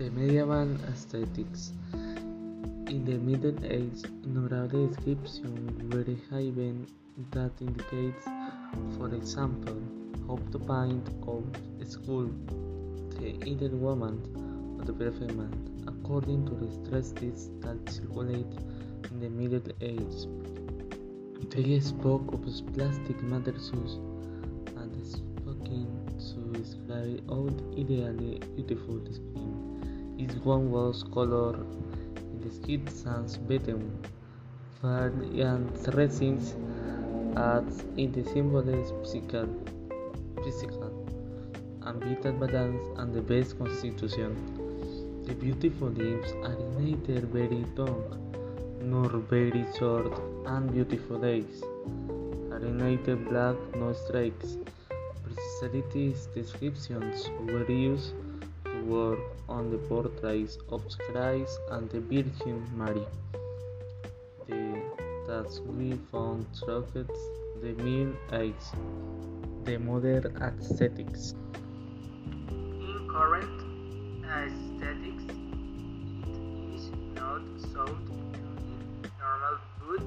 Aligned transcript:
Roman 0.00 0.76
aesthetics. 0.88 1.72
In 1.92 3.04
the 3.04 3.16
Middle 3.16 3.64
Ages, 3.64 4.04
Nora 4.26 4.66
description 4.66 5.88
were 5.88 6.02
given 6.02 6.88
that 7.30 7.52
indicates, 7.60 8.24
for 8.98 9.14
example, 9.14 9.80
how 10.26 10.40
to 10.50 10.58
paint 10.58 11.08
or 11.28 11.44
sculpt 11.82 12.34
the 13.20 13.38
inner 13.46 13.68
woman 13.76 14.18
or 14.80 14.84
the 14.84 14.92
perfect 14.92 15.32
man, 15.34 15.54
according 15.86 16.44
to 16.46 16.54
the 16.56 16.72
strategies 16.72 17.50
that 17.60 17.78
circulated 17.88 18.64
in 19.12 19.20
the 19.20 19.30
Middle 19.30 19.72
Ages. 19.80 20.26
They 21.50 21.78
spoke 21.78 22.32
of 22.32 22.42
plastic 22.74 23.22
matters 23.22 23.70
and 23.70 25.06
spoken 25.06 25.86
to 26.18 26.58
describe 26.58 27.30
how 27.30 27.48
ideally 27.78 28.40
beautiful 28.56 29.00
skin. 29.06 29.54
Each 30.24 30.36
one 30.42 30.70
was 30.70 31.02
colored 31.14 31.58
in 32.32 32.40
the 32.42 32.50
skin 32.50 32.86
sans 32.88 33.36
bedroom, 33.48 33.82
and 34.82 35.88
resins 35.96 36.54
as 37.36 37.84
in 37.98 38.10
the 38.12 38.24
symbol 38.32 38.66
is 38.76 38.92
physical, 39.00 39.46
physical 40.42 40.92
and 41.82 42.02
vital 42.04 42.32
balance 42.44 42.88
and 42.96 43.12
the 43.12 43.20
best 43.20 43.58
constitution. 43.58 44.30
The 45.26 45.34
beautiful 45.34 45.88
lips 45.88 46.32
are 46.48 46.58
neither 46.80 47.20
very 47.38 47.62
long 47.76 48.02
nor 48.80 49.08
very 49.34 49.66
short 49.78 50.20
and 50.46 50.72
beautiful 50.72 51.18
legs 51.18 51.62
are 52.50 52.66
neither 52.82 53.16
black 53.16 53.56
nor 53.76 53.92
stripes. 53.92 54.56
Precisely 55.22 56.14
descriptions 56.34 57.28
were 57.46 57.70
used 57.70 58.14
work 58.84 59.18
on 59.48 59.70
the 59.70 59.78
portraits 59.78 60.58
of 60.68 60.82
Christ 61.10 61.58
and 61.70 61.88
the 61.90 62.00
Virgin 62.00 62.62
Mary. 62.76 63.06
The, 64.46 64.82
that 65.26 65.50
we 65.66 65.98
found 66.12 66.46
throughout 66.54 66.92
the 66.92 67.72
Middle 67.82 68.14
Ages, 68.32 68.72
the 69.64 69.78
modern 69.78 70.36
aesthetics. 70.42 71.34
In 72.50 73.08
current 73.10 73.60
aesthetics, 74.24 75.24
it 76.28 76.74
is 76.74 76.90
not 77.14 77.42
sought 77.72 78.06
to 78.06 78.12
be 78.32 79.08
normal 79.18 79.58
but 79.88 80.06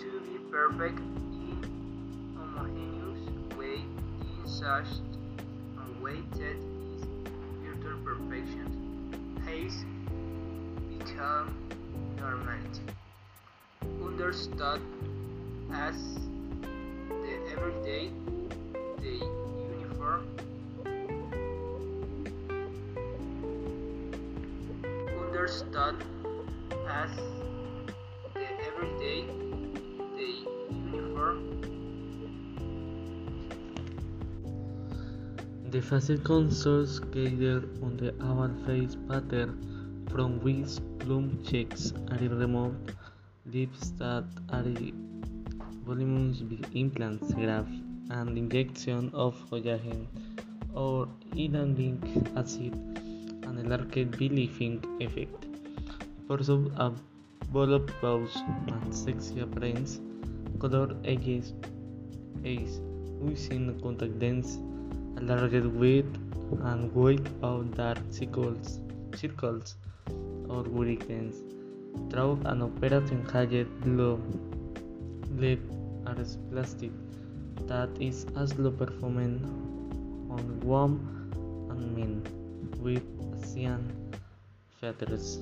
to 0.00 0.20
be 0.26 0.38
perfect 0.50 0.98
in 0.98 2.34
homogeneous 2.34 3.56
way 3.58 3.76
in 3.76 4.48
such 4.48 4.88
a 5.76 6.02
way 6.02 6.16
that 6.32 6.77
become 9.58 11.48
normality. 12.16 12.80
Understood 14.00 14.80
as 15.72 15.96
the 17.08 17.32
everyday, 17.52 18.10
the 19.02 19.18
uniform, 19.80 20.28
understood 25.26 25.96
as 26.88 27.10
the 28.34 28.46
everyday, 28.68 29.47
The 35.70 35.82
facial 35.82 36.16
contours 36.18 36.98
gather 37.14 37.62
on 37.82 37.98
the 37.98 38.14
oval 38.28 38.52
face 38.64 38.96
pattern 39.06 39.50
from 40.10 40.40
which 40.40 40.78
plump 40.98 41.46
cheeks 41.46 41.92
are 42.10 42.18
removed, 42.18 42.92
lips 43.44 43.90
that 43.98 44.24
are 44.50 44.64
voluminous 45.84 46.42
implants, 46.72 47.34
grafts, 47.34 47.82
and 48.08 48.38
injection 48.38 49.10
of 49.12 49.34
collagen 49.50 50.06
or 50.72 51.06
hyaluronic 51.34 52.00
acid, 52.36 52.72
and 53.46 53.58
a 53.58 53.68
larger 53.68 54.06
relieving 54.22 54.82
effect. 55.00 55.46
Pursuit 56.28 56.72
of 56.76 56.98
bold 57.52 57.92
brows 58.00 58.42
and 58.68 58.94
sexy 58.94 59.40
appearance, 59.40 60.00
color 60.58 60.88
edges, 61.04 61.52
eyes, 62.46 62.80
using 63.22 63.78
contact 63.82 64.18
lens, 64.22 64.56
a 64.56 64.77
larger 65.20 65.68
width 65.68 66.16
and 66.62 66.94
weight 66.94 67.26
of 67.42 67.74
dark 67.76 67.98
circles, 68.10 68.80
circles 69.14 69.76
or 70.48 70.64
hurricanes. 70.64 71.42
Through 72.10 72.40
an 72.44 72.62
operation 72.62 73.24
higher 73.24 73.64
below 73.64 74.20
lip 75.36 75.60
as 76.06 76.36
plastic 76.50 76.90
that 77.66 77.90
is 78.00 78.26
also 78.36 78.70
performing 78.70 79.44
on 80.30 80.60
warm 80.60 80.94
and 81.70 81.96
men 81.96 82.22
with 82.80 83.02
Asian 83.42 83.92
features. 84.80 85.38